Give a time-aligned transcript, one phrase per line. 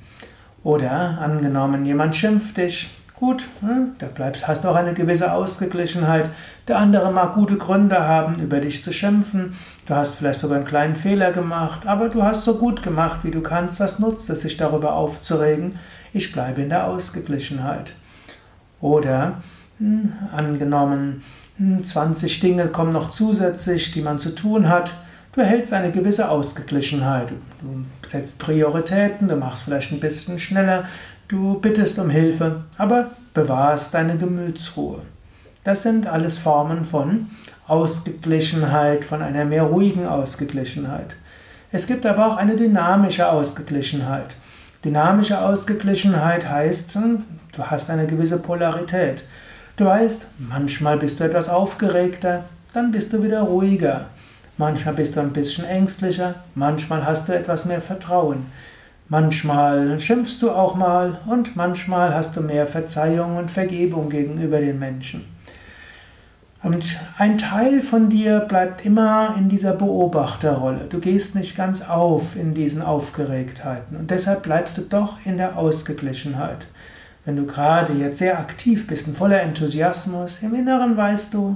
[0.64, 3.92] Oder angenommen, jemand schimpft dich, Gut, ne?
[3.98, 6.30] da bleibst, hast auch eine gewisse Ausgeglichenheit.
[6.68, 9.54] Der andere mag gute Gründe haben, über dich zu schimpfen.
[9.86, 13.32] Du hast vielleicht sogar einen kleinen Fehler gemacht, aber du hast so gut gemacht, wie
[13.32, 13.80] du kannst.
[13.80, 15.80] Was nutzt es, sich darüber aufzuregen?
[16.12, 17.96] Ich bleibe in der Ausgeglichenheit.
[18.82, 19.42] Oder
[19.80, 21.24] hm, angenommen,
[21.58, 24.92] hm, 20 Dinge kommen noch zusätzlich, die man zu tun hat.
[25.32, 27.30] Du erhältst eine gewisse Ausgeglichenheit.
[27.62, 30.86] Du setzt Prioritäten, du machst vielleicht ein bisschen schneller,
[31.28, 35.02] Du bittest um Hilfe, aber bewahrst deine Gemütsruhe.
[35.64, 37.32] Das sind alles Formen von
[37.68, 41.16] Ausgeglichenheit, von einer mehr ruhigen Ausgeglichenheit.
[41.72, 44.36] Es gibt aber auch eine dynamische Ausgeglichenheit.
[44.84, 49.24] Dynamische Ausgeglichenheit heißt, hm, du hast eine gewisse Polarität.
[49.78, 54.06] Du weißt, manchmal bist du etwas aufgeregter, dann bist du wieder ruhiger.
[54.58, 58.46] Manchmal bist du ein bisschen ängstlicher, manchmal hast du etwas mehr Vertrauen.
[59.08, 64.80] Manchmal schimpfst du auch mal und manchmal hast du mehr Verzeihung und Vergebung gegenüber den
[64.80, 65.26] Menschen.
[66.64, 70.88] Und ein Teil von dir bleibt immer in dieser Beobachterrolle.
[70.90, 75.60] Du gehst nicht ganz auf in diesen Aufgeregtheiten und deshalb bleibst du doch in der
[75.60, 76.66] Ausgeglichenheit.
[77.24, 81.56] Wenn du gerade jetzt sehr aktiv bist und voller Enthusiasmus, im Inneren weißt du,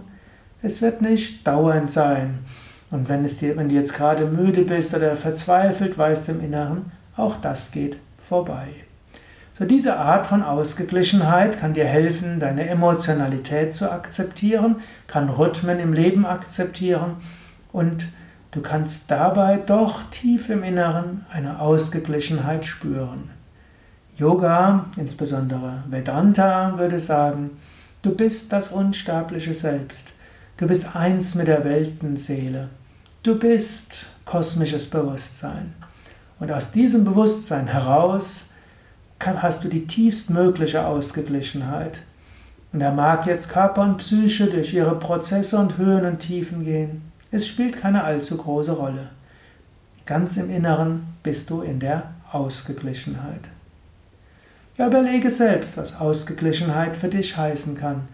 [0.61, 2.39] es wird nicht dauernd sein.
[2.91, 6.41] Und wenn, es dir, wenn du jetzt gerade müde bist oder verzweifelt, weißt du im
[6.41, 8.68] Inneren, auch das geht vorbei.
[9.53, 15.91] So diese Art von Ausgeglichenheit kann dir helfen, deine Emotionalität zu akzeptieren, kann Rhythmen im
[15.91, 17.18] Leben akzeptieren
[17.74, 18.08] und
[18.52, 23.31] du kannst dabei doch tief im Inneren eine Ausgeglichenheit spüren.
[24.16, 27.52] Yoga, insbesondere Vedanta, würde sagen,
[28.02, 30.13] du bist das unsterbliche Selbst.
[30.56, 32.69] Du bist eins mit der Weltenseele.
[33.24, 35.74] Du bist kosmisches Bewusstsein.
[36.39, 38.51] Und aus diesem Bewusstsein heraus
[39.19, 42.01] kann, hast du die tiefstmögliche Ausgeglichenheit.
[42.72, 47.01] Und da mag jetzt Körper und Psyche durch ihre Prozesse und Höhen und Tiefen gehen.
[47.31, 49.09] Es spielt keine allzu große Rolle.
[50.05, 53.49] Ganz im Inneren bist du in der Ausgeglichenheit.
[54.78, 58.07] Ja, überlege selbst, was Ausgeglichenheit für dich heißen kann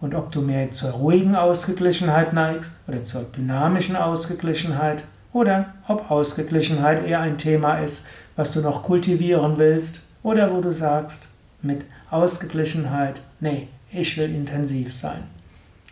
[0.00, 7.06] und ob du mehr zur ruhigen Ausgeglichenheit neigst oder zur dynamischen Ausgeglichenheit oder ob Ausgeglichenheit
[7.06, 8.06] eher ein Thema ist,
[8.36, 11.28] was du noch kultivieren willst oder wo du sagst,
[11.62, 15.22] mit Ausgeglichenheit, nee, ich will intensiv sein.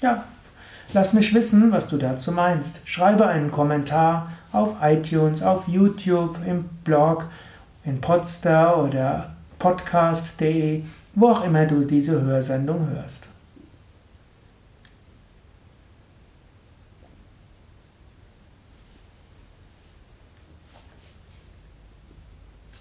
[0.01, 0.25] Ja,
[0.93, 2.87] lass mich wissen, was du dazu meinst.
[2.89, 7.27] Schreibe einen Kommentar auf iTunes, auf YouTube, im Blog,
[7.85, 10.83] in Podster oder podcast.de,
[11.15, 13.30] wo auch immer du diese Hörsendung hörst.